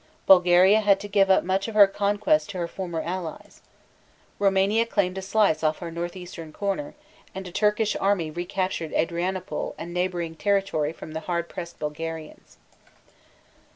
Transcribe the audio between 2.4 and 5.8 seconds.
to her former allies. Roumania claimed a slice off